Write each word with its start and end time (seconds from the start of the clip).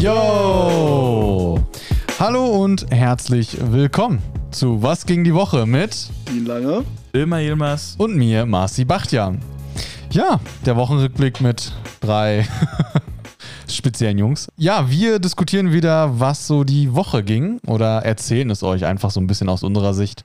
Yo! 0.00 1.62
Hallo 2.18 2.46
und 2.46 2.90
herzlich 2.90 3.58
willkommen 3.60 4.22
zu 4.50 4.82
Was 4.82 5.04
ging 5.04 5.24
die 5.24 5.34
Woche 5.34 5.66
mit 5.66 6.08
Dean 6.26 6.46
Lange, 6.46 6.84
Ilmar 7.12 7.40
Yilmaz 7.40 7.96
und 7.98 8.16
mir, 8.16 8.46
Marci 8.46 8.86
Bachtjan. 8.86 9.42
Ja, 10.10 10.40
der 10.64 10.76
Wochenrückblick 10.76 11.42
mit 11.42 11.72
drei 12.00 12.48
speziellen 13.68 14.16
Jungs. 14.16 14.48
Ja, 14.56 14.90
wir 14.90 15.18
diskutieren 15.18 15.70
wieder, 15.70 16.18
was 16.18 16.46
so 16.46 16.64
die 16.64 16.94
Woche 16.94 17.22
ging 17.22 17.60
oder 17.66 17.98
erzählen 17.98 18.48
es 18.48 18.62
euch 18.62 18.86
einfach 18.86 19.10
so 19.10 19.20
ein 19.20 19.26
bisschen 19.26 19.50
aus 19.50 19.62
unserer 19.62 19.92
Sicht 19.92 20.24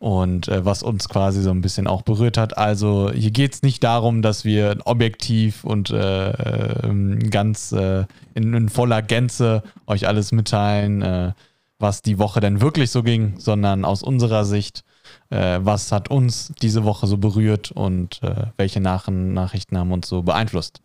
und 0.00 0.48
äh, 0.48 0.64
was 0.64 0.82
uns 0.82 1.10
quasi 1.10 1.42
so 1.42 1.50
ein 1.50 1.60
bisschen 1.60 1.86
auch 1.86 2.00
berührt 2.00 2.38
hat. 2.38 2.56
Also 2.56 3.12
hier 3.12 3.30
geht 3.30 3.52
es 3.52 3.62
nicht 3.62 3.84
darum, 3.84 4.22
dass 4.22 4.46
wir 4.46 4.78
objektiv 4.86 5.62
und 5.62 5.90
äh, 5.90 6.30
äh, 6.30 7.18
ganz 7.28 7.70
äh, 7.72 8.06
in, 8.34 8.54
in, 8.54 8.68
voller 8.70 9.02
Gänze 9.02 9.62
euch 9.86 10.08
alles 10.08 10.32
mitteilen, 10.32 11.02
äh, 11.02 11.32
was 11.78 12.00
die 12.00 12.18
Woche 12.18 12.40
denn 12.40 12.62
wirklich 12.62 12.90
so 12.90 13.02
ging, 13.02 13.34
sondern 13.38 13.84
aus 13.84 14.02
unserer 14.02 14.46
Sicht, 14.46 14.84
äh, 15.28 15.60
was 15.62 15.92
hat 15.92 16.10
uns 16.10 16.54
diese 16.62 16.84
Woche 16.84 17.06
so 17.06 17.18
berührt 17.18 17.70
und 17.70 18.22
welche 18.56 18.80
Nach 18.80 19.06
Nachrichten 19.08 19.76
haben 19.76 19.92
uns 19.92 20.08
so 20.08 20.22
beeinflusst. 20.22 20.80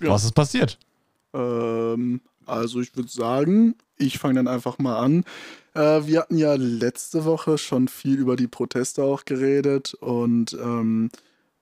Ja. 0.00 0.08
Was 0.08 0.24
ist 0.24 0.32
passiert? 0.32 0.78
Ähm, 1.34 2.22
also 2.46 2.80
ich 2.80 2.96
würde 2.96 3.10
sagen, 3.10 3.74
ich 3.98 4.18
fange 4.18 4.34
dann 4.34 4.48
einfach 4.48 4.78
mal 4.78 4.98
an. 4.98 5.24
Äh, 5.74 6.06
wir 6.06 6.20
hatten 6.20 6.38
ja 6.38 6.54
letzte 6.54 7.24
Woche 7.24 7.58
schon 7.58 7.88
viel 7.88 8.18
über 8.18 8.36
die 8.36 8.48
Proteste 8.48 9.02
auch 9.02 9.24
geredet 9.24 9.94
und 9.94 10.54
ähm, 10.54 11.10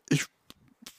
ich 0.08 0.26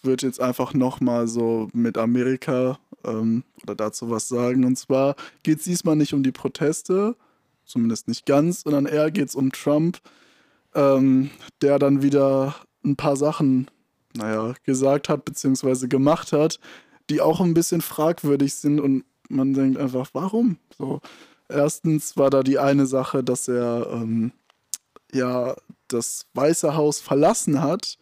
würde 0.01 0.25
jetzt 0.25 0.41
einfach 0.41 0.73
nochmal 0.73 1.27
so 1.27 1.69
mit 1.73 1.97
Amerika 1.97 2.79
ähm, 3.03 3.43
oder 3.63 3.75
dazu 3.75 4.09
was 4.09 4.27
sagen. 4.27 4.65
Und 4.65 4.77
zwar 4.77 5.15
geht 5.43 5.59
es 5.59 5.65
diesmal 5.65 5.95
nicht 5.95 6.13
um 6.13 6.23
die 6.23 6.31
Proteste, 6.31 7.15
zumindest 7.65 8.07
nicht 8.07 8.25
ganz, 8.25 8.61
sondern 8.61 8.85
eher 8.85 9.11
geht 9.11 9.29
es 9.29 9.35
um 9.35 9.51
Trump, 9.51 9.99
ähm, 10.73 11.29
der 11.61 11.79
dann 11.79 12.01
wieder 12.01 12.55
ein 12.83 12.95
paar 12.95 13.15
Sachen, 13.15 13.67
naja, 14.15 14.53
gesagt 14.63 15.09
hat 15.09 15.25
bzw. 15.25 15.87
gemacht 15.87 16.31
hat, 16.31 16.59
die 17.09 17.21
auch 17.21 17.39
ein 17.41 17.53
bisschen 17.53 17.81
fragwürdig 17.81 18.55
sind 18.55 18.79
und 18.79 19.03
man 19.29 19.53
denkt 19.53 19.77
einfach, 19.77 20.09
warum? 20.13 20.57
So, 20.77 21.01
erstens 21.49 22.17
war 22.17 22.29
da 22.29 22.43
die 22.43 22.59
eine 22.59 22.85
Sache, 22.85 23.23
dass 23.23 23.47
er 23.47 23.87
ähm, 23.91 24.31
ja 25.11 25.55
das 25.87 26.25
Weiße 26.33 26.75
Haus 26.75 26.99
verlassen 26.99 27.61
hat 27.61 27.97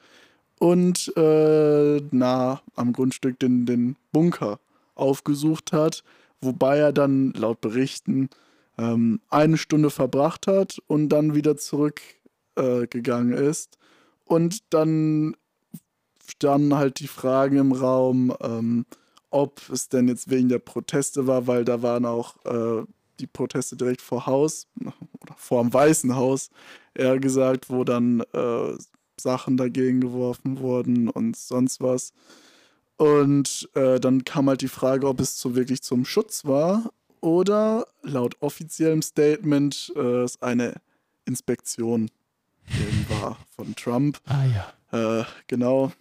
und 0.60 1.12
äh, 1.18 2.02
nah 2.12 2.62
am 2.76 2.94
Grundstück 2.94 3.40
den, 3.40 3.66
den 3.66 3.96
Bunker 4.12 4.60
aufgesucht 4.96 5.74
hat, 5.74 6.04
wobei 6.42 6.78
er 6.78 6.94
dann 6.94 7.34
laut 7.34 7.62
Berichten 7.62 8.30
ähm, 8.78 9.20
eine 9.30 9.58
Stunde 9.58 9.90
verbracht 9.90 10.48
hat 10.48 10.82
und 10.88 11.10
dann 11.10 11.36
wieder 11.36 11.58
zurückgegangen 11.58 13.34
äh, 13.34 13.50
ist. 13.50 13.78
Und 14.26 14.60
dann 14.70 15.36
standen 16.26 16.76
halt 16.76 17.00
die 17.00 17.08
Fragen 17.08 17.58
im 17.58 17.72
Raum, 17.72 18.34
ähm, 18.42 18.86
ob 19.34 19.62
es 19.70 19.90
denn 19.90 20.08
jetzt 20.08 20.30
wegen 20.30 20.48
der 20.48 20.60
Proteste 20.60 21.26
war, 21.26 21.48
weil 21.48 21.66
da 21.66 21.82
waren 21.82 22.06
auch 22.06 22.36
äh, 22.46 22.86
die 23.20 23.28
Proteste 23.28 23.76
direkt 23.76 24.02
vor 24.02 24.26
Haus 24.26 24.68
oder 25.22 25.36
vor 25.36 25.62
dem 25.62 25.74
Weißen 25.74 26.16
Haus, 26.16 26.50
eher 26.94 27.20
gesagt, 27.20 27.70
wo 27.70 27.84
dann 27.84 28.22
äh, 28.34 28.78
Sachen 29.20 29.58
dagegen 29.58 30.02
geworfen 30.02 30.60
wurden 30.60 31.10
und 31.10 31.36
sonst 31.36 31.82
was. 31.82 32.14
Und 32.98 33.70
äh, 33.74 34.00
dann 34.00 34.24
kam 34.24 34.50
halt 34.50 34.62
die 34.62 34.68
Frage, 34.68 35.08
ob 35.08 35.20
es 35.20 35.40
so 35.40 35.56
wirklich 35.56 35.82
zum 35.82 36.06
Schutz 36.06 36.46
war 36.46 36.92
oder 37.22 37.88
laut 38.04 38.36
offiziellem 38.42 39.02
Statement 39.02 39.94
äh, 39.96 40.24
es 40.24 40.42
eine 40.42 40.76
Inspektion 41.26 42.12
war 43.22 43.38
von 43.56 43.76
Trump. 43.76 44.20
Ah 44.26 44.46
ja. 44.46 45.22
Äh, 45.22 45.26
genau. 45.48 45.92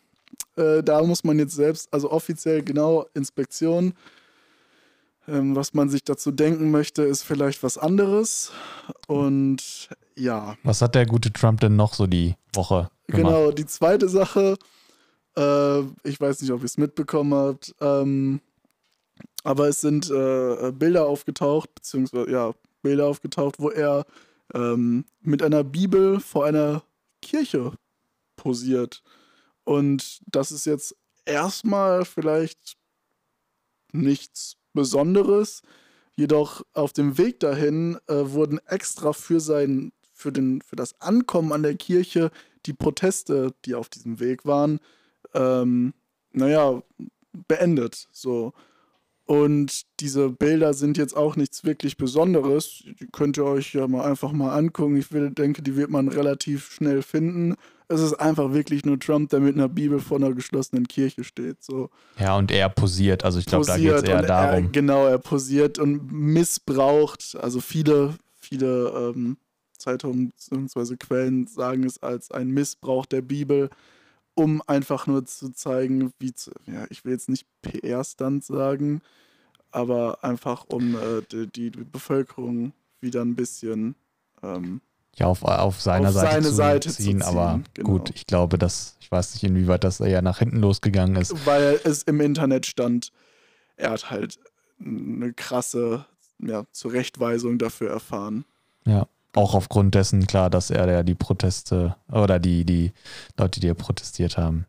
Äh, 0.56 0.82
da 0.82 1.02
muss 1.02 1.24
man 1.24 1.38
jetzt 1.38 1.54
selbst, 1.54 1.92
also 1.92 2.10
offiziell 2.10 2.62
genau 2.62 3.06
Inspektion. 3.14 3.94
Ähm, 5.28 5.54
was 5.54 5.72
man 5.72 5.88
sich 5.88 6.02
dazu 6.02 6.32
denken 6.32 6.70
möchte, 6.70 7.02
ist 7.02 7.22
vielleicht 7.22 7.62
was 7.62 7.78
anderes. 7.78 8.52
Und 9.06 9.88
ja. 10.16 10.56
Was 10.64 10.82
hat 10.82 10.94
der 10.94 11.06
gute 11.06 11.32
Trump 11.32 11.60
denn 11.60 11.76
noch 11.76 11.94
so 11.94 12.06
die 12.06 12.34
Woche 12.52 12.90
gemacht? 13.06 13.32
Genau, 13.32 13.50
die 13.52 13.66
zweite 13.66 14.08
Sache, 14.08 14.56
äh, 15.36 15.80
ich 16.02 16.20
weiß 16.20 16.42
nicht, 16.42 16.50
ob 16.50 16.60
ihr 16.60 16.66
es 16.66 16.76
mitbekommen 16.76 17.34
habt, 17.34 17.74
ähm, 17.80 18.40
aber 19.44 19.68
es 19.68 19.80
sind 19.80 20.10
äh, 20.10 20.72
Bilder 20.72 21.06
aufgetaucht, 21.06 21.74
beziehungsweise 21.74 22.30
ja, 22.30 22.52
Bilder 22.82 23.06
aufgetaucht, 23.06 23.56
wo 23.58 23.70
er 23.70 24.04
ähm, 24.54 25.04
mit 25.20 25.42
einer 25.42 25.64
Bibel 25.64 26.20
vor 26.20 26.44
einer 26.44 26.82
Kirche 27.20 27.72
posiert. 28.36 29.02
Und 29.64 30.20
das 30.26 30.52
ist 30.52 30.66
jetzt 30.66 30.96
erstmal 31.24 32.04
vielleicht 32.04 32.76
nichts 33.92 34.56
Besonderes. 34.72 35.62
Jedoch 36.14 36.62
auf 36.74 36.92
dem 36.92 37.16
Weg 37.18 37.40
dahin 37.40 37.98
äh, 38.06 38.14
wurden 38.14 38.58
extra 38.66 39.12
für 39.12 39.40
sein, 39.40 39.92
für, 40.12 40.32
den, 40.32 40.60
für 40.62 40.76
das 40.76 41.00
Ankommen 41.00 41.52
an 41.52 41.62
der 41.62 41.76
Kirche 41.76 42.30
die 42.66 42.74
Proteste, 42.74 43.54
die 43.64 43.74
auf 43.74 43.88
diesem 43.88 44.20
Weg 44.20 44.44
waren, 44.44 44.78
ähm, 45.34 45.94
naja, 46.32 46.82
beendet. 47.48 48.08
So. 48.12 48.52
Und 49.32 49.84
diese 50.00 50.28
Bilder 50.28 50.74
sind 50.74 50.98
jetzt 50.98 51.16
auch 51.16 51.36
nichts 51.36 51.64
wirklich 51.64 51.96
Besonderes. 51.96 52.84
Die 53.00 53.06
könnt 53.10 53.38
ihr 53.38 53.46
euch 53.46 53.72
ja 53.72 53.88
mal 53.88 54.04
einfach 54.04 54.32
mal 54.32 54.54
angucken. 54.54 54.98
Ich 54.98 55.10
will, 55.10 55.30
denke, 55.30 55.62
die 55.62 55.74
wird 55.74 55.88
man 55.88 56.08
relativ 56.08 56.70
schnell 56.70 57.00
finden. 57.00 57.54
Es 57.88 58.02
ist 58.02 58.12
einfach 58.12 58.52
wirklich 58.52 58.84
nur 58.84 59.00
Trump, 59.00 59.30
der 59.30 59.40
mit 59.40 59.54
einer 59.54 59.70
Bibel 59.70 60.00
vor 60.00 60.18
einer 60.18 60.34
geschlossenen 60.34 60.86
Kirche 60.86 61.24
steht. 61.24 61.64
So. 61.64 61.88
Ja, 62.18 62.36
und 62.36 62.50
er 62.50 62.68
posiert. 62.68 63.24
Also 63.24 63.38
ich 63.38 63.46
glaube, 63.46 63.64
da 63.64 63.78
geht 63.78 63.90
es 63.90 64.02
eher 64.02 64.20
darum. 64.20 64.64
Er, 64.66 64.70
genau, 64.70 65.06
er 65.06 65.16
posiert 65.16 65.78
und 65.78 66.12
missbraucht. 66.12 67.34
Also 67.40 67.62
viele, 67.62 68.12
viele 68.38 69.12
ähm, 69.16 69.38
Zeitungen 69.78 70.28
bzw. 70.28 70.96
Quellen 70.98 71.46
sagen 71.46 71.84
es 71.84 72.02
als 72.02 72.30
ein 72.30 72.50
Missbrauch 72.50 73.06
der 73.06 73.22
Bibel, 73.22 73.70
um 74.34 74.62
einfach 74.66 75.06
nur 75.06 75.24
zu 75.24 75.52
zeigen, 75.52 76.12
wie, 76.18 76.34
zu, 76.34 76.52
ja, 76.66 76.86
ich 76.90 77.04
will 77.04 77.12
jetzt 77.12 77.28
nicht 77.28 77.46
PR-Stand 77.62 78.44
sagen, 78.44 79.02
aber 79.70 80.22
einfach 80.22 80.64
um 80.68 80.94
äh, 80.94 81.22
die, 81.30 81.46
die, 81.46 81.70
Bevölkerung 81.70 82.72
wieder 83.00 83.22
ein 83.22 83.34
bisschen 83.34 83.94
ähm, 84.42 84.80
ja, 85.16 85.26
auf, 85.26 85.42
auf 85.42 85.80
seiner 85.80 86.08
auf 86.08 86.14
Seite, 86.14 86.42
zu, 86.42 86.54
Seite 86.54 86.88
ziehen, 86.88 86.94
zu 86.94 87.02
ziehen, 87.02 87.22
aber 87.22 87.60
genau. 87.74 87.90
gut, 87.90 88.10
ich 88.14 88.26
glaube, 88.26 88.58
dass, 88.58 88.96
ich 89.00 89.10
weiß 89.10 89.34
nicht, 89.34 89.44
inwieweit 89.44 89.84
das 89.84 90.00
eher 90.00 90.22
nach 90.22 90.38
hinten 90.38 90.58
losgegangen 90.58 91.16
ist. 91.16 91.46
Weil 91.46 91.80
es 91.84 92.02
im 92.04 92.20
Internet 92.20 92.66
stand, 92.66 93.12
er 93.76 93.90
hat 93.90 94.10
halt 94.10 94.38
eine 94.80 95.32
krasse 95.34 96.06
ja, 96.38 96.64
Zurechtweisung 96.72 97.58
dafür 97.58 97.90
erfahren. 97.90 98.44
Ja, 98.86 99.06
auch 99.34 99.54
aufgrund 99.54 99.94
dessen, 99.94 100.26
klar, 100.26 100.50
dass 100.50 100.70
er 100.70 100.90
ja 100.90 101.02
die 101.02 101.14
Proteste 101.14 101.96
oder 102.10 102.38
die, 102.38 102.64
die 102.64 102.92
Leute, 103.38 103.60
die 103.60 103.66
ja 103.66 103.74
protestiert 103.74 104.36
haben, 104.36 104.66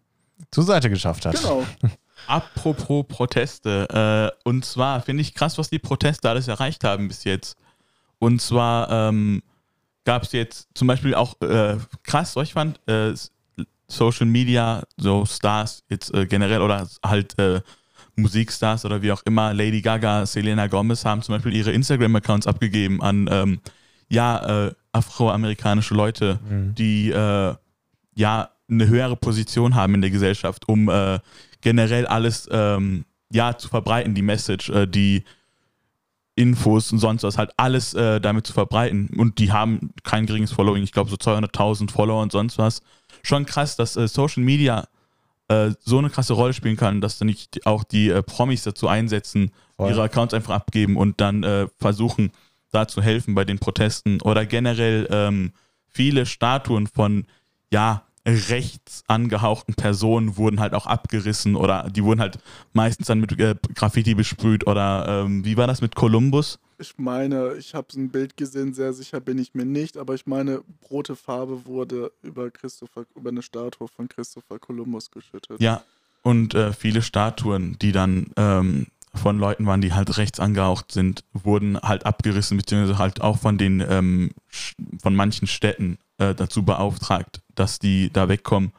zur 0.52 0.64
Seite 0.64 0.90
geschafft 0.90 1.26
hat. 1.26 1.36
Genau. 1.36 1.66
Apropos 2.28 3.06
Proteste, 3.08 4.32
äh, 4.46 4.48
und 4.48 4.64
zwar 4.64 5.02
finde 5.02 5.22
ich 5.22 5.34
krass, 5.34 5.58
was 5.58 5.70
die 5.70 5.80
Proteste 5.80 6.30
alles 6.30 6.48
erreicht 6.48 6.86
haben 6.86 7.10
bis 7.10 7.26
jetzt. 7.26 7.58
Und 8.20 8.42
zwar, 8.42 8.90
ähm, 8.90 9.44
gab 10.06 10.24
es 10.24 10.32
jetzt 10.32 10.70
zum 10.74 10.88
Beispiel 10.88 11.16
auch 11.16 11.40
äh, 11.42 11.78
krass, 12.04 12.36
ich 12.38 12.54
fand, 12.54 12.80
äh, 12.88 13.14
Social 13.88 14.26
Media, 14.26 14.84
so 14.98 15.26
Stars 15.26 15.84
jetzt 15.90 16.14
äh, 16.14 16.26
generell 16.26 16.62
oder 16.62 16.88
halt 17.06 17.38
äh, 17.40 17.62
Musikstars 18.16 18.86
oder 18.86 19.02
wie 19.02 19.12
auch 19.12 19.22
immer, 19.24 19.54
Lady 19.54 19.82
Gaga, 19.82 20.26
Selena 20.26 20.68
Gomez 20.68 21.06
haben 21.06 21.22
zum 21.22 21.36
Beispiel 21.36 21.56
ihre 21.56 21.72
Instagram-Accounts 21.72 22.48
abgegeben 22.48 23.02
an 23.02 23.28
ähm, 23.32 23.60
ja, 24.10 24.68
äh, 24.68 24.74
afroamerikanische 24.92 25.94
Leute, 25.94 26.40
mhm. 26.48 26.76
die 26.76 27.12
äh, 27.12 27.56
ja 28.16 28.50
eine 28.70 28.88
höhere 28.88 29.16
Position 29.16 29.76
haben 29.76 29.96
in 29.96 30.02
der 30.02 30.10
Gesellschaft, 30.10 30.68
um 30.68 30.90
generell 31.62 32.08
alles 32.08 32.48
ähm, 32.52 33.06
ja 33.32 33.58
zu 33.58 33.68
verbreiten, 33.68 34.16
die 34.16 34.22
Message, 34.22 34.72
die 34.88 35.24
Infos 36.36 36.92
und 36.92 37.00
sonst 37.00 37.24
was, 37.24 37.38
halt 37.38 37.52
alles 37.58 37.94
äh, 37.94 38.20
damit 38.20 38.48
zu 38.48 38.54
verbreiten. 38.54 39.10
Und 39.18 39.38
die 39.38 39.52
haben 39.52 39.92
kein 40.04 40.26
geringes 40.26 40.52
Following, 40.52 40.84
ich 40.84 40.92
glaube 40.92 41.10
so 41.10 41.16
200.000 41.16 41.92
Follower 41.92 42.22
und 42.22 42.32
sonst 42.32 42.58
was. 42.58 42.82
Schon 43.22 43.46
krass, 43.46 43.76
dass 43.76 43.96
äh, 43.96 44.08
Social 44.08 44.44
Media 44.44 44.88
äh, 45.48 45.72
so 45.80 46.00
eine 46.00 46.10
krasse 46.10 46.34
Rolle 46.34 46.54
spielen 46.54 46.78
kann, 46.78 47.02
dass 47.02 47.20
dann 47.20 47.28
nicht 47.28 47.66
auch 47.68 47.84
die 47.84 48.10
äh, 48.10 48.24
Promis 48.24 48.64
dazu 48.64 48.88
einsetzen, 48.88 49.52
Voll. 49.76 49.92
ihre 49.92 50.04
Accounts 50.04 50.34
einfach 50.34 50.56
abgeben 50.56 50.98
und 50.98 51.22
dann 51.22 51.44
äh, 51.44 51.68
versuchen, 51.78 52.32
da 52.74 52.88
zu 52.88 53.02
helfen 53.02 53.36
bei 53.36 53.46
den 53.46 53.60
Protesten. 53.60 54.22
Oder 54.22 54.46
generell 54.46 55.08
ähm, 55.12 55.54
viele 55.88 56.26
Statuen 56.26 56.88
von, 56.88 57.26
ja, 57.72 58.04
rechts 58.26 59.04
angehauchten 59.08 59.74
Personen 59.74 60.38
wurden 60.38 60.60
halt 60.60 60.74
auch 60.74 60.86
abgerissen 60.86 61.56
oder 61.56 61.90
die 61.90 62.04
wurden 62.04 62.22
halt 62.22 62.40
meistens 62.72 63.08
dann 63.08 63.20
mit 63.20 63.38
äh, 63.38 63.56
Graffiti 63.76 64.16
besprüht 64.16 64.66
oder 64.66 65.26
ähm, 65.26 65.44
wie 65.44 65.58
war 65.58 65.68
das 65.68 65.82
mit 65.82 65.96
Columbus? 65.96 66.58
Ich 66.78 66.98
meine, 66.98 67.56
ich 67.56 67.76
habe 67.76 67.88
ein 67.96 68.10
Bild 68.10 68.38
gesehen, 68.38 68.74
sehr 68.74 68.94
sicher 68.94 69.20
bin 69.20 69.38
ich 69.40 69.54
mir 69.54 69.66
nicht, 69.66 69.98
aber 69.98 70.16
ich 70.16 70.26
meine, 70.26 70.62
rote 70.90 71.16
Farbe 71.16 71.66
wurde 71.66 72.12
über 72.22 72.50
Christopher, 72.50 73.06
über 73.16 73.30
eine 73.30 73.42
Statue 73.42 73.88
von 73.90 74.08
Christopher 74.08 74.58
Columbus 74.58 75.12
geschüttet. 75.12 75.60
Ja, 75.60 75.84
und 76.22 76.56
äh, 76.56 76.72
viele 76.72 77.02
Statuen, 77.02 77.78
die 77.80 77.92
dann 77.92 78.32
ähm, 78.38 78.88
von 79.14 79.38
Leuten 79.38 79.66
waren, 79.66 79.82
die 79.82 79.94
halt 79.94 80.18
rechts 80.18 80.40
angehaucht 80.40 80.92
sind, 80.92 81.24
wurden 81.34 81.80
halt 81.80 82.06
abgerissen, 82.06 82.58
beziehungsweise 82.58 82.98
halt 82.98 83.22
auch 83.22 83.38
von 83.38 83.58
den 83.58 83.84
ähm, 83.88 84.32
von 85.02 85.16
manchen 85.16 85.48
Städten 85.48 86.00
äh, 86.18 86.34
dazu 86.34 86.64
beauftragt, 86.64 87.42
dass 87.56 87.80
die 87.80 88.12
da 88.12 88.28
wegkommen. 88.28 88.72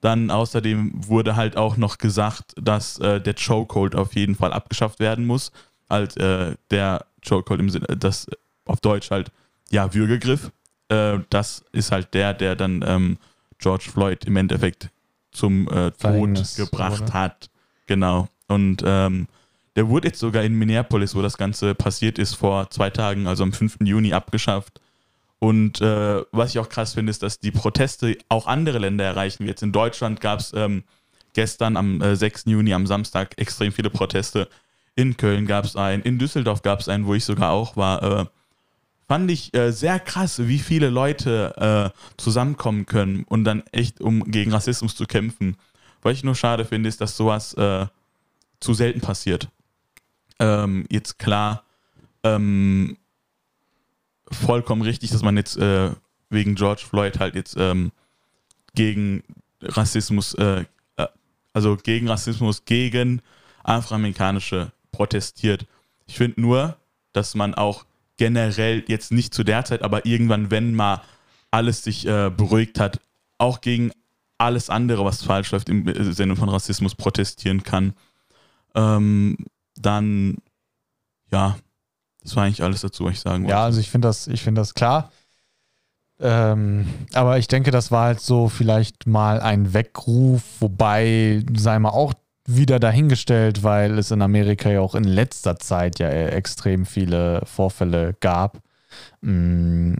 Dann 0.00 0.30
außerdem 0.30 0.92
wurde 0.94 1.36
halt 1.36 1.56
auch 1.56 1.76
noch 1.76 1.98
gesagt, 1.98 2.52
dass 2.60 2.98
äh, 2.98 3.20
der 3.20 3.34
Chokehold 3.34 3.96
auf 3.96 4.14
jeden 4.14 4.36
Fall 4.36 4.52
abgeschafft 4.52 5.00
werden 5.00 5.26
muss. 5.26 5.52
Halt 5.90 6.16
äh, 6.18 6.54
der 6.70 7.06
Chokehold 7.26 7.60
im 7.60 7.70
Sinne, 7.70 7.86
das 7.86 8.26
auf 8.66 8.80
Deutsch 8.80 9.10
halt, 9.10 9.32
ja, 9.70 9.92
Würgegriff. 9.94 10.52
Äh, 10.88 11.18
das 11.30 11.64
ist 11.72 11.90
halt 11.90 12.14
der, 12.14 12.34
der 12.34 12.54
dann 12.54 12.84
ähm, 12.86 13.18
George 13.58 13.86
Floyd 13.90 14.24
im 14.24 14.36
Endeffekt 14.36 14.90
zum 15.32 15.68
äh, 15.68 15.90
Tod 15.92 16.56
gebracht 16.56 17.02
oder? 17.02 17.12
hat. 17.12 17.50
Genau. 17.86 18.28
Und 18.46 18.82
ähm, 18.84 19.26
der 19.78 19.88
wurde 19.88 20.08
jetzt 20.08 20.18
sogar 20.18 20.42
in 20.42 20.54
Minneapolis, 20.54 21.14
wo 21.14 21.22
das 21.22 21.38
Ganze 21.38 21.72
passiert 21.72 22.18
ist, 22.18 22.34
vor 22.34 22.68
zwei 22.68 22.90
Tagen, 22.90 23.28
also 23.28 23.44
am 23.44 23.52
5. 23.52 23.76
Juni, 23.84 24.12
abgeschafft. 24.12 24.80
Und 25.38 25.80
äh, 25.80 26.22
was 26.32 26.50
ich 26.50 26.58
auch 26.58 26.68
krass 26.68 26.94
finde, 26.94 27.10
ist, 27.10 27.22
dass 27.22 27.38
die 27.38 27.52
Proteste 27.52 28.18
auch 28.28 28.48
andere 28.48 28.80
Länder 28.80 29.04
erreichen. 29.04 29.46
Jetzt 29.46 29.62
in 29.62 29.70
Deutschland 29.70 30.20
gab 30.20 30.40
es 30.40 30.52
ähm, 30.52 30.82
gestern 31.32 31.76
am 31.76 32.02
äh, 32.02 32.16
6. 32.16 32.46
Juni, 32.46 32.74
am 32.74 32.88
Samstag, 32.88 33.38
extrem 33.38 33.70
viele 33.70 33.88
Proteste. 33.88 34.48
In 34.96 35.16
Köln 35.16 35.46
gab 35.46 35.64
es 35.64 35.76
einen, 35.76 36.02
in 36.02 36.18
Düsseldorf 36.18 36.62
gab 36.62 36.80
es 36.80 36.88
einen, 36.88 37.06
wo 37.06 37.14
ich 37.14 37.24
sogar 37.24 37.52
auch 37.52 37.76
war. 37.76 38.02
Äh, 38.02 38.26
fand 39.06 39.30
ich 39.30 39.54
äh, 39.54 39.70
sehr 39.70 40.00
krass, 40.00 40.48
wie 40.48 40.58
viele 40.58 40.90
Leute 40.90 41.92
äh, 41.94 42.16
zusammenkommen 42.16 42.84
können 42.84 43.22
und 43.28 43.44
dann 43.44 43.62
echt, 43.70 44.00
um 44.00 44.24
gegen 44.24 44.50
Rassismus 44.50 44.96
zu 44.96 45.06
kämpfen. 45.06 45.56
Was 46.02 46.14
ich 46.14 46.24
nur 46.24 46.34
schade 46.34 46.64
finde, 46.64 46.88
ist, 46.88 47.00
dass 47.00 47.16
sowas 47.16 47.54
äh, 47.54 47.86
zu 48.58 48.74
selten 48.74 49.00
passiert. 49.00 49.48
Ähm, 50.38 50.86
jetzt 50.90 51.18
klar, 51.18 51.64
ähm, 52.22 52.96
vollkommen 54.30 54.82
richtig, 54.82 55.10
dass 55.10 55.22
man 55.22 55.36
jetzt 55.36 55.56
äh, 55.56 55.90
wegen 56.30 56.54
George 56.54 56.82
Floyd 56.88 57.18
halt 57.18 57.34
jetzt 57.34 57.56
ähm, 57.58 57.92
gegen 58.74 59.22
Rassismus, 59.62 60.34
äh, 60.34 60.64
äh, 60.96 61.06
also 61.52 61.76
gegen 61.76 62.08
Rassismus, 62.08 62.64
gegen 62.64 63.22
Afroamerikanische 63.64 64.72
protestiert. 64.92 65.66
Ich 66.06 66.16
finde 66.16 66.40
nur, 66.40 66.76
dass 67.12 67.34
man 67.34 67.54
auch 67.54 67.84
generell 68.16 68.84
jetzt 68.88 69.12
nicht 69.12 69.34
zu 69.34 69.44
der 69.44 69.64
Zeit, 69.64 69.82
aber 69.82 70.06
irgendwann, 70.06 70.50
wenn 70.50 70.74
mal 70.74 71.02
alles 71.50 71.82
sich 71.82 72.06
äh, 72.06 72.30
beruhigt 72.30 72.78
hat, 72.78 73.00
auch 73.38 73.60
gegen 73.60 73.92
alles 74.36 74.70
andere, 74.70 75.04
was 75.04 75.22
falsch 75.24 75.50
läuft 75.50 75.68
im 75.68 76.12
Sinne 76.12 76.36
von 76.36 76.48
Rassismus 76.48 76.94
protestieren 76.94 77.62
kann. 77.62 77.94
Ähm, 78.74 79.36
dann, 79.80 80.36
ja, 81.30 81.56
das 82.22 82.36
war 82.36 82.44
eigentlich 82.44 82.62
alles 82.62 82.82
dazu, 82.82 83.04
was 83.04 83.14
ich 83.14 83.20
sagen 83.20 83.44
wollte. 83.44 83.54
Ja, 83.54 83.64
also 83.64 83.80
ich 83.80 83.90
finde 83.90 84.08
das, 84.08 84.26
ich 84.26 84.42
finde 84.42 84.60
das 84.60 84.74
klar. 84.74 85.10
Ähm, 86.20 86.86
aber 87.14 87.38
ich 87.38 87.46
denke, 87.46 87.70
das 87.70 87.90
war 87.90 88.06
halt 88.06 88.20
so 88.20 88.48
vielleicht 88.48 89.06
mal 89.06 89.40
ein 89.40 89.72
Weckruf, 89.72 90.42
wobei, 90.60 91.44
sei 91.54 91.78
mal 91.78 91.90
auch 91.90 92.12
wieder 92.44 92.80
dahingestellt, 92.80 93.62
weil 93.62 93.98
es 93.98 94.10
in 94.10 94.22
Amerika 94.22 94.70
ja 94.70 94.80
auch 94.80 94.94
in 94.94 95.04
letzter 95.04 95.58
Zeit 95.58 95.98
ja 95.98 96.08
äh, 96.08 96.30
extrem 96.30 96.86
viele 96.86 97.42
Vorfälle 97.44 98.16
gab. 98.20 98.58
Mm, 99.20 99.94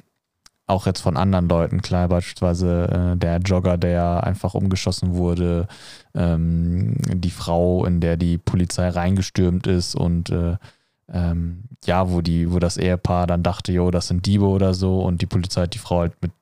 auch 0.69 0.87
jetzt 0.87 1.01
von 1.01 1.17
anderen 1.17 1.49
Leuten, 1.49 1.83
klar, 1.83 2.09
beispielsweise 2.09 3.15
äh, 3.15 3.17
der 3.17 3.39
Jogger, 3.39 3.79
der 3.79 4.23
einfach 4.25 4.55
umgeschossen 4.55 5.15
wurde, 5.15 5.67
ähm, 6.15 6.95
die 7.15 7.31
Frau, 7.31 7.85
in 7.87 8.01
der 8.01 8.17
die 8.17 8.39
Polizei 8.39 8.89
reingestürmt 8.89 9.67
ist 9.67 9.95
und 9.95 10.31
äh, 10.31 10.57
ähm, 11.11 11.65
ja, 11.87 12.11
wo 12.11 12.21
die, 12.21 12.53
wo 12.53 12.59
das 12.59 12.77
Ehepaar 12.77 13.27
dann 13.27 13.43
dachte, 13.43 13.73
jo, 13.73 13.91
das 13.91 14.09
sind 14.09 14.27
Diebe 14.27 14.45
oder 14.45 14.75
so 14.75 15.01
und 15.01 15.23
die 15.23 15.27
Polizei 15.27 15.63
hat 15.63 15.75
die 15.75 15.79
Frau 15.79 16.01
halt 16.01 16.21
mit, 16.21 16.33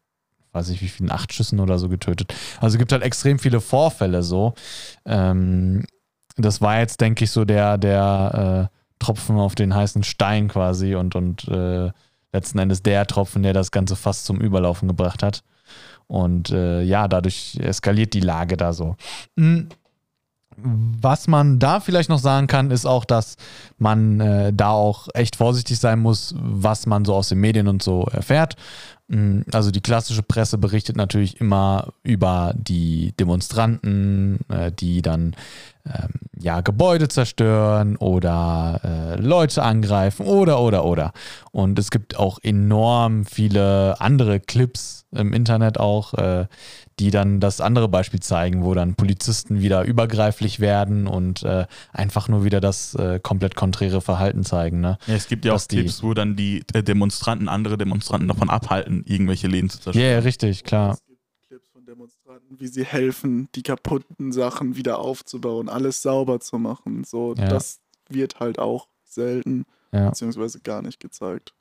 weiß 0.52 0.70
ich 0.70 0.82
wie 0.82 0.88
vielen, 0.88 1.12
acht 1.12 1.32
Schüssen 1.32 1.60
oder 1.60 1.78
so 1.78 1.88
getötet. 1.88 2.34
Also 2.60 2.74
es 2.74 2.78
gibt 2.78 2.92
halt 2.92 3.04
extrem 3.04 3.38
viele 3.38 3.60
Vorfälle 3.60 4.24
so. 4.24 4.54
Ähm, 5.04 5.84
das 6.36 6.60
war 6.60 6.80
jetzt, 6.80 7.00
denke 7.00 7.24
ich, 7.24 7.30
so 7.30 7.44
der, 7.44 7.78
der 7.78 8.70
äh, 8.72 8.76
Tropfen 8.98 9.36
auf 9.36 9.54
den 9.54 9.74
heißen 9.74 10.02
Stein 10.02 10.48
quasi 10.48 10.96
und, 10.96 11.14
und 11.14 11.46
äh, 11.48 11.92
letzten 12.36 12.58
Endes 12.58 12.82
der 12.82 13.06
Tropfen, 13.06 13.42
der 13.42 13.52
das 13.52 13.70
Ganze 13.70 13.96
fast 13.96 14.26
zum 14.26 14.40
Überlaufen 14.40 14.86
gebracht 14.88 15.22
hat. 15.22 15.42
Und 16.06 16.50
äh, 16.50 16.82
ja, 16.82 17.08
dadurch 17.08 17.58
eskaliert 17.60 18.14
die 18.14 18.20
Lage 18.20 18.56
da 18.56 18.72
so. 18.72 18.96
Mhm. 19.34 19.68
Was 20.58 21.26
man 21.26 21.58
da 21.58 21.80
vielleicht 21.80 22.08
noch 22.08 22.18
sagen 22.18 22.46
kann, 22.46 22.70
ist 22.70 22.86
auch, 22.86 23.04
dass 23.04 23.36
man 23.76 24.20
äh, 24.20 24.52
da 24.54 24.70
auch 24.70 25.08
echt 25.12 25.36
vorsichtig 25.36 25.78
sein 25.78 25.98
muss, 25.98 26.34
was 26.38 26.86
man 26.86 27.04
so 27.04 27.14
aus 27.14 27.28
den 27.28 27.40
Medien 27.40 27.68
und 27.68 27.82
so 27.82 28.04
erfährt. 28.10 28.56
Mm, 29.08 29.42
Also 29.52 29.70
die 29.70 29.80
klassische 29.80 30.22
Presse 30.22 30.58
berichtet 30.58 30.96
natürlich 30.96 31.40
immer 31.40 31.92
über 32.02 32.54
die 32.56 33.12
Demonstranten, 33.18 34.40
äh, 34.48 34.72
die 34.72 35.02
dann 35.02 35.34
ähm, 35.86 36.10
ja 36.38 36.60
Gebäude 36.62 37.06
zerstören 37.08 37.96
oder 37.96 38.80
äh, 38.82 39.20
Leute 39.20 39.62
angreifen 39.62 40.26
oder 40.26 40.60
oder 40.60 40.84
oder. 40.84 41.12
Und 41.52 41.78
es 41.78 41.90
gibt 41.92 42.16
auch 42.16 42.38
enorm 42.42 43.24
viele 43.24 44.00
andere 44.00 44.40
Clips 44.40 45.04
im 45.12 45.32
Internet 45.32 45.78
auch, 45.78 46.14
äh, 46.14 46.46
die 46.98 47.10
dann 47.10 47.40
das 47.40 47.60
andere 47.60 47.88
Beispiel 47.88 48.20
zeigen, 48.20 48.64
wo 48.64 48.74
dann 48.74 48.94
Polizisten 48.96 49.60
wieder 49.60 49.84
übergreiflich 49.84 50.60
werden 50.60 51.06
und 51.06 51.42
äh, 51.44 51.66
einfach 51.92 52.28
nur 52.28 52.42
wieder 52.44 52.60
das 52.60 52.94
äh, 52.94 53.20
komplett 53.20 53.54
konträre 53.54 54.00
Verhalten 54.00 54.44
zeigen. 54.44 54.80
Ne? 54.80 54.98
Ja, 55.06 55.14
es 55.14 55.28
gibt 55.28 55.44
ja 55.44 55.52
auch 55.52 55.56
dass 55.56 55.68
die- 55.68 55.76
Clips, 55.82 56.02
wo 56.02 56.14
dann 56.14 56.36
die 56.36 56.64
äh, 56.72 56.82
Demonstranten 56.82 57.48
andere 57.48 57.78
Demonstranten 57.78 58.28
davon 58.28 58.50
abhalten, 58.50 58.95
irgendwelche 59.06 59.48
Läden 59.48 59.68
zu 59.70 59.78
Ja, 59.78 59.82
zerstören. 59.84 60.06
yeah, 60.10 60.18
richtig, 60.20 60.64
klar. 60.64 60.92
Es 60.94 61.04
gibt 61.06 61.20
Clips 61.48 61.68
von 61.68 61.84
Demonstranten, 61.84 62.58
wie 62.60 62.66
sie 62.68 62.84
helfen, 62.84 63.48
die 63.54 63.62
kaputten 63.62 64.32
Sachen 64.32 64.76
wieder 64.76 64.98
aufzubauen, 64.98 65.68
alles 65.68 66.02
sauber 66.02 66.40
zu 66.40 66.58
machen. 66.58 67.04
So, 67.04 67.34
Ja. 67.36 67.48
das 67.48 67.80
wird 68.08 68.40
halt 68.40 68.58
auch 68.58 68.88
selten 69.04 69.64
Ja. 69.92 70.08
beziehungsweise 70.10 70.60
gar 70.60 70.82
nicht 70.82 71.00
gezeigt. 71.00 71.52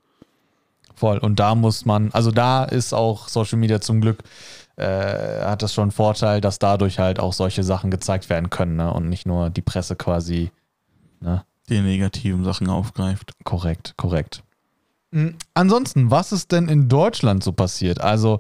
Voll. 0.96 1.18
Und 1.18 1.40
da 1.40 1.56
muss 1.56 1.86
man, 1.86 2.12
also 2.12 2.32
da 2.32 2.64
ist 2.64 2.94
auch 2.94 3.28
Social 3.28 3.58
Media 3.60 3.82
zum 3.82 4.00
Glück, 4.02 4.24
äh, 4.78 5.42
hat 5.42 5.62
das 5.62 5.74
schon 5.74 5.84
einen 5.84 5.92
Vorteil, 5.92 6.42
dass 6.42 6.60
dadurch 6.60 7.00
halt 7.00 7.20
auch 7.20 7.34
solche 7.34 7.64
Sachen 7.64 7.92
gezeigt 7.92 8.30
werden 8.30 8.50
können 8.50 8.76
ne? 8.78 8.94
und 8.94 9.10
nicht 9.10 9.26
nur 9.26 9.50
die 9.50 9.62
Presse 9.62 9.96
quasi. 9.96 10.52
Ne? 11.22 11.44
Die 11.70 11.82
negativen 11.82 12.44
Sachen 12.44 12.70
aufgreift. 12.70 13.34
Korrekt, 13.44 13.94
korrekt. 13.98 14.44
Mhm. 15.16 15.36
Ansonsten, 15.54 16.12
was 16.12 16.34
ist 16.34 16.52
denn 16.52 16.68
in 16.68 16.90
Deutschland 16.90 17.42
so 17.42 17.54
passiert? 17.54 18.02
Also 18.02 18.38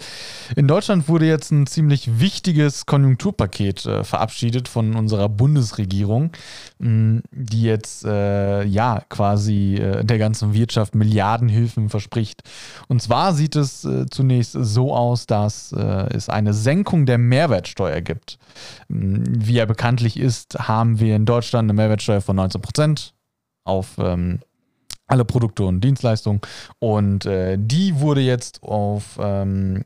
in 0.58 0.67
Deutschland 0.67 1.08
wurde 1.08 1.25
jetzt 1.25 1.51
ein 1.51 1.67
ziemlich 1.67 2.20
wichtiges 2.20 2.86
Konjunkturpaket 2.86 3.86
äh, 3.86 4.03
verabschiedet 4.03 4.67
von 4.67 4.94
unserer 4.96 5.29
Bundesregierung, 5.29 6.34
mh, 6.79 7.22
die 7.32 7.62
jetzt 7.62 8.03
äh, 8.03 8.65
ja 8.65 9.01
quasi 9.08 9.75
äh, 9.75 10.03
der 10.03 10.17
ganzen 10.17 10.53
Wirtschaft 10.53 10.96
Milliardenhilfen 10.96 11.88
verspricht. 11.88 12.41
Und 12.89 13.01
zwar 13.01 13.34
sieht 13.34 13.55
es 13.55 13.86
äh, 13.86 14.08
zunächst 14.08 14.51
so 14.51 14.94
aus, 14.94 15.27
dass 15.27 15.72
äh, 15.72 15.79
es 16.13 16.27
eine 16.27 16.53
Senkung 16.53 17.05
der 17.05 17.17
Mehrwertsteuer 17.17 18.01
gibt. 18.01 18.38
Mh, 18.89 19.24
Wie 19.29 19.53
ja 19.53 19.65
bekanntlich 19.65 20.20
ist, 20.20 20.60
haben 20.60 21.00
wir 21.00 21.15
in 21.15 21.25
Deutschland 21.25 21.67
eine 21.67 21.74
Mehrwertsteuer 21.77 22.20
von 22.20 22.36
19 22.36 22.62
Prozent 22.62 23.13
auf 23.63 23.98
ähm, 23.98 24.39
alle 25.07 25.25
Produkte 25.25 25.65
und 25.65 25.81
Dienstleistungen. 25.81 26.41
Und 26.79 27.25
äh, 27.25 27.57
die 27.59 28.00
wurde 28.00 28.21
jetzt 28.21 28.63
auf, 28.63 29.17
ähm, 29.19 29.85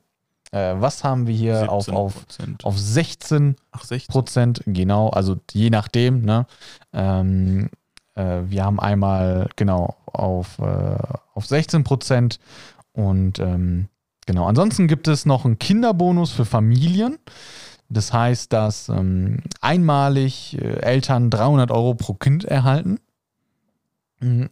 äh, 0.51 0.75
was 0.77 1.03
haben 1.03 1.27
wir 1.27 1.35
hier, 1.35 1.71
auf, 1.71 1.89
auf, 1.89 2.25
17%. 2.39 2.63
auf 2.63 2.77
16 2.77 3.55
Ach, 3.71 3.83
16. 3.83 4.13
Prozent, 4.13 4.63
genau, 4.65 5.09
also 5.09 5.37
je 5.51 5.69
nachdem, 5.69 6.21
ne? 6.21 6.45
Ähm, 6.93 7.69
äh, 8.15 8.41
wir 8.45 8.65
haben 8.65 8.79
einmal, 8.79 9.49
genau, 9.55 9.95
auf, 10.05 10.59
äh, 10.59 10.97
auf 11.33 11.45
16 11.45 11.83
Prozent 11.83 12.39
und 12.93 13.39
ähm, 13.39 13.87
genau, 14.25 14.45
ansonsten 14.47 14.87
gibt 14.87 15.07
es 15.07 15.25
noch 15.25 15.45
einen 15.45 15.59
Kinderbonus 15.59 16.31
für 16.31 16.45
Familien. 16.45 17.17
Das 17.91 18.13
heißt, 18.13 18.53
dass 18.53 18.89
ähm, 18.89 19.39
einmalig 19.61 20.57
äh, 20.61 20.79
Eltern 20.81 21.29
300 21.31 21.71
Euro 21.71 21.95
pro 21.95 22.13
Kind 22.13 22.45
erhalten. 22.45 22.99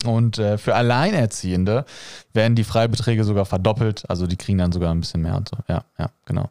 Und 0.05 0.37
äh, 0.37 0.57
für 0.57 0.75
Alleinerziehende 0.75 1.85
werden 2.33 2.55
die 2.55 2.63
Freibeträge 2.63 3.23
sogar 3.23 3.45
verdoppelt. 3.45 4.09
Also 4.09 4.27
die 4.27 4.37
kriegen 4.37 4.57
dann 4.57 4.71
sogar 4.71 4.91
ein 4.91 4.99
bisschen 4.99 5.21
mehr 5.21 5.35
und 5.35 5.49
so. 5.49 5.57
Ja, 5.67 5.83
ja, 5.97 6.09
genau. 6.25 6.49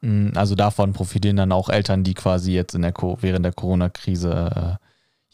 Mm, 0.00 0.30
also 0.34 0.54
davon 0.54 0.92
profitieren 0.92 1.36
dann 1.36 1.52
auch 1.52 1.68
Eltern, 1.68 2.04
die 2.04 2.14
quasi 2.14 2.52
jetzt 2.52 2.74
in 2.74 2.82
der 2.82 2.94
während 3.20 3.44
der 3.44 3.52
Corona-Krise 3.52 4.78
äh, 4.80 4.84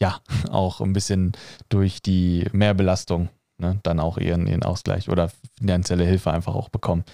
ja 0.01 0.19
auch 0.51 0.81
ein 0.81 0.93
bisschen 0.93 1.33
durch 1.69 2.03
die 2.03 2.47
Mehrbelastung 2.53 3.29
ne, 3.59 3.79
dann 3.83 4.01
auch 4.01 4.19
ihren, 4.19 4.47
ihren 4.47 4.63
Ausgleich 4.63 5.09
oder 5.09 5.31
finanzielle 5.59 6.05
Hilfe 6.05 6.33
einfach 6.33 6.55
auch 6.55 6.69
bekommen. 6.69 7.05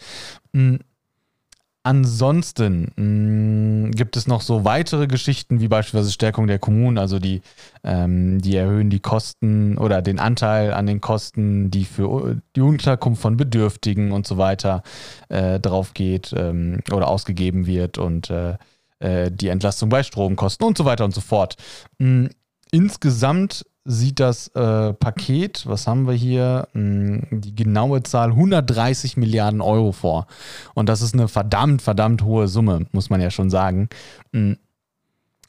Mm, 1.84 1.88
Ansonsten 1.88 2.92
mh, 2.96 3.88
mm, 3.88 3.90
gibt 3.92 4.16
es 4.16 4.26
noch 4.26 4.42
so 4.42 4.64
weitere 4.64 5.06
Geschichten, 5.06 5.60
wie 5.60 5.68
beispielsweise 5.68 6.12
Stärkung 6.12 6.46
der 6.46 6.58
Kommunen, 6.58 6.98
also 6.98 7.18
die, 7.18 7.42
ähm, 7.84 8.40
die 8.40 8.56
erhöhen 8.56 8.90
die 8.90 9.00
Kosten 9.00 9.78
oder 9.78 10.02
den 10.02 10.18
Anteil 10.18 10.72
an 10.72 10.86
den 10.86 11.00
Kosten, 11.00 11.70
die 11.70 11.84
für 11.84 12.40
die 12.56 12.60
Unterkunft 12.60 13.22
von 13.22 13.36
Bedürftigen 13.36 14.12
und 14.12 14.26
so 14.26 14.38
weiter 14.38 14.82
äh, 15.28 15.58
drauf 15.60 15.94
geht 15.94 16.34
ähm, 16.36 16.80
oder 16.92 17.08
ausgegeben 17.08 17.66
wird 17.66 17.98
und 17.98 18.30
äh, 18.30 18.56
äh, 19.00 19.30
die 19.30 19.48
Entlastung 19.48 19.88
bei 19.88 20.02
Stromkosten 20.02 20.66
und 20.66 20.76
so 20.76 20.84
weiter 20.84 21.04
und 21.04 21.14
so 21.14 21.20
fort. 21.20 21.56
Mh, 21.98 22.30
insgesamt 22.72 23.64
sieht 23.90 24.20
das 24.20 24.48
äh, 24.48 24.92
Paket, 24.92 25.66
was 25.66 25.86
haben 25.86 26.06
wir 26.06 26.14
hier, 26.14 26.68
mh, 26.72 27.22
hm, 27.30 27.40
die 27.40 27.54
genaue 27.54 28.02
Zahl 28.02 28.30
130 28.30 29.16
Milliarden 29.16 29.60
Euro 29.60 29.92
vor. 29.92 30.26
Und 30.74 30.88
das 30.88 31.02
ist 31.02 31.14
eine 31.14 31.28
verdammt, 31.28 31.82
verdammt 31.82 32.22
hohe 32.22 32.48
Summe, 32.48 32.86
muss 32.92 33.10
man 33.10 33.20
ja 33.20 33.30
schon 33.30 33.50
sagen. 33.50 33.88
Mh, 34.32 34.40
hm, 34.40 34.56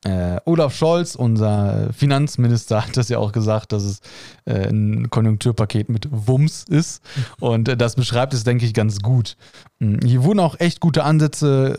äh, 0.04 0.40
Olaf 0.46 0.76
Scholz, 0.76 1.14
unser 1.14 1.94
Finanzminister, 1.94 2.84
hat 2.84 2.98
das 2.98 3.10
ja 3.10 3.20
auch 3.20 3.32
gesagt, 3.32 3.72
dass 3.72 3.84
es 3.84 4.02
äh, 4.46 4.68
ein 4.68 5.12
Konjunkturpaket 5.12 5.90
mit 5.90 6.08
Wumms 6.10 6.66
ist. 6.68 7.04
Und 7.40 7.70
äh, 7.70 7.78
das 7.78 7.96
beschreibt 7.96 8.34
es, 8.34 8.44
denke 8.44 8.66
ich, 8.66 8.74
ganz 8.74 9.02
gut. 9.02 9.38
Hm, 9.80 10.00
hier 10.04 10.24
wurden 10.24 10.40
auch 10.40 10.60
echt 10.60 10.80
gute 10.80 11.04
Ansätze 11.04 11.78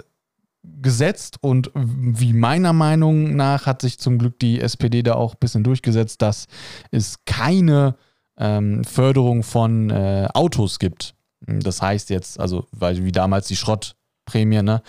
gesetzt 0.65 1.39
und 1.41 1.71
wie 1.75 2.33
meiner 2.33 2.73
Meinung 2.73 3.35
nach 3.35 3.67
hat 3.67 3.83
sich 3.83 3.99
zum 3.99 4.19
Glück 4.19 4.39
die 4.39 4.61
SPD 4.61 5.03
da 5.03 5.15
auch 5.15 5.35
ein 5.35 5.41
bisschen 5.41 5.65
durchgesetzt, 5.65 6.23
dass 6.23 6.47
es 6.91 7.25
keine 7.25 7.97
ähm, 8.39 8.85
Förderung 8.85 9.43
von 9.43 9.91
äh, 9.91 10.29
Autos 10.33 10.79
gibt. 10.79 11.15
Das 11.47 11.83
heißt 11.83 12.11
jetzt, 12.11 12.39
also 12.39 12.67
weil 12.71 13.05
wie 13.05 13.13
damals 13.13 13.49
die 13.49 13.57
Schrottprämie, 13.57 14.63
ne, 14.63 14.83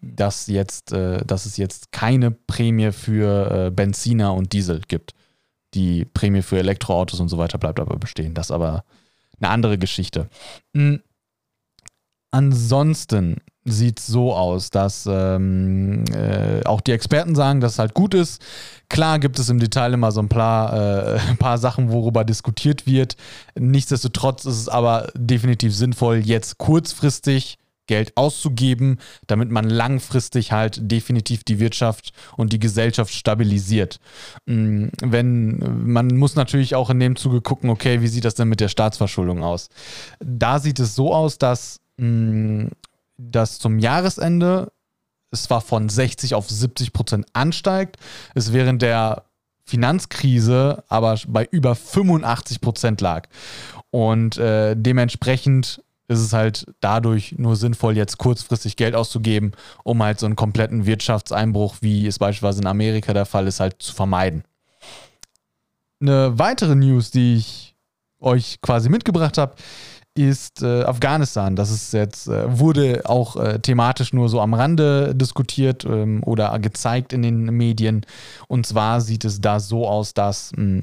dass 0.00 0.46
jetzt, 0.46 0.92
äh, 0.92 1.24
dass 1.24 1.46
es 1.46 1.56
jetzt 1.56 1.90
keine 1.90 2.30
Prämie 2.30 2.92
für 2.92 3.66
äh, 3.66 3.70
Benziner 3.70 4.34
und 4.34 4.52
Diesel 4.52 4.82
gibt. 4.86 5.14
Die 5.74 6.04
Prämie 6.04 6.42
für 6.42 6.58
Elektroautos 6.58 7.20
und 7.20 7.28
so 7.28 7.38
weiter 7.38 7.58
bleibt 7.58 7.80
aber 7.80 7.96
bestehen. 7.96 8.34
Das 8.34 8.46
ist 8.46 8.52
aber 8.52 8.84
eine 9.40 9.50
andere 9.50 9.78
Geschichte. 9.78 10.28
Mhm. 10.72 11.02
Ansonsten 12.32 13.38
sieht 13.64 14.00
so 14.00 14.34
aus, 14.34 14.70
dass 14.70 15.06
ähm, 15.10 16.04
äh, 16.14 16.64
auch 16.64 16.80
die 16.80 16.92
Experten 16.92 17.34
sagen, 17.34 17.60
dass 17.60 17.72
es 17.72 17.78
halt 17.78 17.94
gut 17.94 18.14
ist. 18.14 18.40
Klar 18.88 19.18
gibt 19.18 19.38
es 19.38 19.48
im 19.48 19.58
Detail 19.58 19.92
immer 19.92 20.12
so 20.12 20.20
ein 20.20 20.28
paar, 20.28 20.72
äh, 20.72 21.18
ein 21.28 21.36
paar 21.38 21.58
Sachen, 21.58 21.90
worüber 21.90 22.24
diskutiert 22.24 22.86
wird. 22.86 23.16
Nichtsdestotrotz 23.58 24.44
ist 24.46 24.58
es 24.60 24.68
aber 24.68 25.10
definitiv 25.14 25.74
sinnvoll, 25.74 26.18
jetzt 26.18 26.58
kurzfristig 26.58 27.58
Geld 27.90 28.16
auszugeben, 28.16 28.98
damit 29.26 29.50
man 29.50 29.68
langfristig 29.68 30.52
halt 30.52 30.78
definitiv 30.80 31.42
die 31.42 31.58
Wirtschaft 31.58 32.12
und 32.36 32.52
die 32.52 32.60
Gesellschaft 32.60 33.12
stabilisiert. 33.12 33.98
Mm, 34.46 34.86
wenn 35.02 35.58
man 35.90 36.06
muss 36.06 36.36
natürlich 36.36 36.76
auch 36.76 36.90
in 36.90 37.00
dem 37.00 37.16
Zuge 37.16 37.40
gucken, 37.40 37.68
okay, 37.68 38.00
wie 38.00 38.06
sieht 38.06 38.24
das 38.24 38.36
denn 38.36 38.48
mit 38.48 38.60
der 38.60 38.68
Staatsverschuldung 38.68 39.42
aus? 39.42 39.70
Da 40.20 40.60
sieht 40.60 40.78
es 40.78 40.94
so 40.94 41.12
aus, 41.12 41.38
dass 41.38 41.80
mm, 41.96 42.66
dass 43.30 43.58
zum 43.58 43.78
Jahresende 43.78 44.72
es 45.30 45.44
zwar 45.44 45.60
von 45.60 45.88
60 45.88 46.34
auf 46.34 46.48
70 46.48 46.92
Prozent 46.92 47.26
ansteigt, 47.32 47.96
es 48.34 48.52
während 48.52 48.82
der 48.82 49.24
Finanzkrise 49.64 50.82
aber 50.88 51.16
bei 51.28 51.46
über 51.50 51.76
85 51.76 52.60
Prozent 52.60 53.00
lag. 53.00 53.28
Und 53.90 54.36
äh, 54.38 54.74
dementsprechend 54.76 55.82
ist 56.08 56.18
es 56.18 56.32
halt 56.32 56.66
dadurch 56.80 57.36
nur 57.38 57.54
sinnvoll, 57.54 57.96
jetzt 57.96 58.18
kurzfristig 58.18 58.74
Geld 58.74 58.96
auszugeben, 58.96 59.52
um 59.84 60.02
halt 60.02 60.18
so 60.18 60.26
einen 60.26 60.34
kompletten 60.34 60.84
Wirtschaftseinbruch, 60.84 61.76
wie 61.82 62.08
es 62.08 62.18
beispielsweise 62.18 62.62
in 62.62 62.66
Amerika 62.66 63.12
der 63.12 63.26
Fall 63.26 63.46
ist, 63.46 63.60
halt 63.60 63.80
zu 63.80 63.94
vermeiden. 63.94 64.42
Eine 66.00 66.36
weitere 66.36 66.74
News, 66.74 67.12
die 67.12 67.36
ich 67.36 67.76
euch 68.18 68.60
quasi 68.60 68.88
mitgebracht 68.88 69.38
habe, 69.38 69.54
ist 70.20 70.62
äh, 70.62 70.82
Afghanistan. 70.82 71.56
Das 71.56 71.70
ist 71.70 71.92
jetzt, 71.92 72.28
äh, 72.28 72.58
wurde 72.58 73.02
auch 73.04 73.36
äh, 73.36 73.58
thematisch 73.58 74.12
nur 74.12 74.28
so 74.28 74.40
am 74.40 74.54
Rande 74.54 75.14
diskutiert 75.14 75.84
ähm, 75.84 76.22
oder 76.24 76.58
gezeigt 76.58 77.12
in 77.12 77.22
den 77.22 77.44
Medien. 77.44 78.04
Und 78.48 78.66
zwar 78.66 79.00
sieht 79.00 79.24
es 79.24 79.40
da 79.40 79.60
so 79.60 79.88
aus, 79.88 80.14
dass 80.14 80.52
mh, 80.52 80.62
hm, 80.62 80.82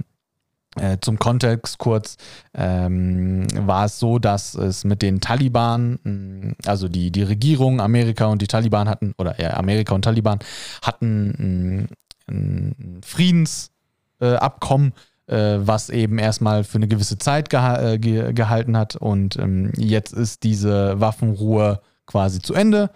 äh, 0.75 0.97
zum 1.01 1.17
Kontext 1.17 1.77
kurz 1.77 2.17
ähm, 2.53 3.47
war 3.55 3.85
es 3.85 3.99
so, 3.99 4.19
dass 4.19 4.53
es 4.53 4.83
mit 4.83 5.01
den 5.01 5.21
Taliban, 5.21 5.99
hm, 6.03 6.55
also 6.65 6.87
die, 6.87 7.11
die 7.11 7.23
Regierung, 7.23 7.81
Amerika 7.81 8.27
und 8.27 8.41
die 8.41 8.47
Taliban 8.47 8.87
hatten, 8.89 9.13
oder 9.17 9.39
eher 9.39 9.57
Amerika 9.57 9.95
und 9.95 10.03
Taliban 10.03 10.39
hatten 10.81 11.33
hm, 11.37 11.87
ein 12.29 13.01
Friedensabkommen 13.03 14.93
was 15.35 15.89
eben 15.89 16.19
erstmal 16.19 16.63
für 16.63 16.77
eine 16.77 16.87
gewisse 16.87 17.17
Zeit 17.17 17.49
geha 17.49 17.81
äh, 17.81 17.99
ge 17.99 18.33
gehalten 18.33 18.77
hat. 18.77 18.95
Und 18.95 19.37
ähm, 19.37 19.71
jetzt 19.77 20.13
ist 20.13 20.43
diese 20.43 20.99
Waffenruhe 20.99 21.81
quasi 22.05 22.41
zu 22.41 22.53
Ende. 22.53 22.89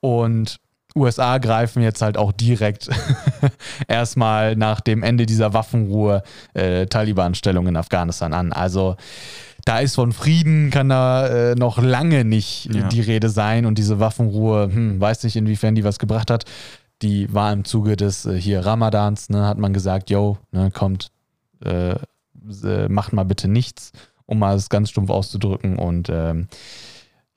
Und 0.00 0.58
USA 0.96 1.38
greifen 1.38 1.82
jetzt 1.82 2.02
halt 2.02 2.16
auch 2.16 2.32
direkt 2.32 2.88
erstmal 3.88 4.56
nach 4.56 4.80
dem 4.80 5.02
Ende 5.02 5.26
dieser 5.26 5.52
Waffenruhe 5.52 6.22
äh, 6.54 6.86
Taliban-Stellung 6.86 7.66
in 7.68 7.76
Afghanistan 7.76 8.32
an. 8.32 8.52
Also 8.52 8.96
da 9.66 9.80
ist 9.80 9.94
von 9.94 10.12
Frieden, 10.12 10.70
kann 10.70 10.88
da 10.88 11.26
äh, 11.26 11.54
noch 11.54 11.78
lange 11.78 12.24
nicht 12.24 12.72
ja. 12.72 12.88
die 12.88 13.00
Rede 13.00 13.28
sein 13.28 13.66
und 13.66 13.78
diese 13.78 14.00
Waffenruhe, 14.00 14.70
hm, 14.72 15.00
weiß 15.00 15.24
nicht, 15.24 15.36
inwiefern 15.36 15.74
die 15.74 15.84
was 15.84 15.98
gebracht 15.98 16.30
hat. 16.30 16.44
Die 17.02 17.32
war 17.34 17.52
im 17.52 17.64
Zuge 17.64 17.96
des 17.96 18.24
äh, 18.24 18.40
hier 18.40 18.64
Ramadans, 18.64 19.28
ne, 19.28 19.46
hat 19.46 19.58
man 19.58 19.72
gesagt, 19.72 20.08
yo, 20.08 20.38
ne, 20.50 20.70
kommt 20.70 21.08
äh, 21.64 21.96
äh, 22.64 22.88
macht 22.88 23.12
mal 23.12 23.24
bitte 23.24 23.48
nichts, 23.48 23.92
um 24.26 24.38
mal 24.38 24.56
es 24.56 24.68
ganz 24.68 24.90
stumpf 24.90 25.10
auszudrücken. 25.10 25.78
Und 25.78 26.08
ähm, 26.10 26.48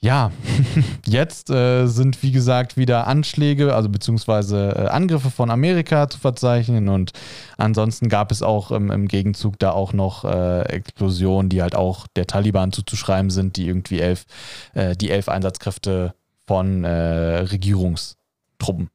ja, 0.01 0.31
jetzt 1.05 1.49
äh, 1.49 1.85
sind 1.87 2.23
wie 2.23 2.31
gesagt 2.31 2.77
wieder 2.77 3.07
Anschläge, 3.07 3.75
also 3.75 3.89
beziehungsweise 3.89 4.73
äh, 4.75 4.87
Angriffe 4.87 5.29
von 5.29 5.49
Amerika 5.51 6.09
zu 6.09 6.19
verzeichnen 6.19 6.87
und 6.87 7.11
ansonsten 7.57 8.07
gab 8.07 8.31
es 8.31 8.41
auch 8.41 8.71
ähm, 8.71 8.91
im 8.91 9.09
Gegenzug 9.09 9.59
da 9.59 9.71
auch 9.71 9.91
noch 9.91 10.23
äh, 10.23 10.61
Explosionen, 10.61 11.49
die 11.49 11.61
halt 11.61 11.75
auch 11.75 12.07
der 12.15 12.27
Taliban 12.27 12.71
zuzuschreiben 12.71 13.29
sind, 13.29 13.57
die 13.57 13.67
irgendwie 13.67 13.99
elf, 13.99 14.25
äh, 14.73 14.95
die 14.95 15.11
elf 15.11 15.27
Einsatzkräfte 15.27 16.13
von 16.47 16.85
äh, 16.85 17.39
Regierungstruppen 17.39 18.89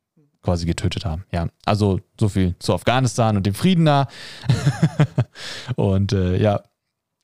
quasi 0.44 0.66
getötet 0.66 1.04
haben. 1.04 1.24
Ja, 1.32 1.48
also 1.64 2.00
so 2.20 2.28
viel 2.28 2.54
zu 2.58 2.74
Afghanistan 2.74 3.36
und 3.36 3.46
dem 3.46 3.54
Frieden 3.54 3.86
da. 3.86 4.08
und 5.76 6.12
äh, 6.12 6.36
ja, 6.36 6.62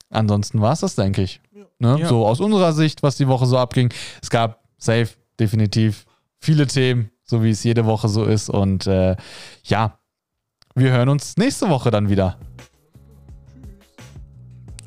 ansonsten 0.09 0.61
war 0.61 0.73
es 0.73 0.81
das, 0.81 0.97
denke 0.97 1.23
ich. 1.23 1.41
Ja. 1.53 1.65
Ne? 1.79 2.01
Ja. 2.01 2.09
So 2.09 2.27
aus 2.27 2.41
unserer 2.41 2.73
Sicht, 2.73 3.03
was 3.03 3.17
die 3.17 3.29
Woche 3.29 3.47
so 3.47 3.59
abging. 3.59 3.93
Es 4.23 4.31
gab 4.31 4.65
safe, 4.79 5.11
definitiv 5.39 6.07
viele 6.39 6.67
Themen, 6.67 7.11
so 7.23 7.45
wie 7.45 7.51
es 7.51 7.63
jede 7.63 7.85
Woche 7.85 8.09
so 8.09 8.25
ist. 8.25 8.49
Und 8.49 8.87
äh, 8.87 9.17
ja, 9.65 9.99
wir 10.75 10.91
hören 10.91 11.11
uns 11.11 11.37
nächste 11.37 11.69
Woche 11.69 11.91
dann 11.91 12.09
wieder. 12.09 12.39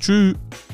Tschüss. 0.00 0.34
Tschüss. 0.40 0.73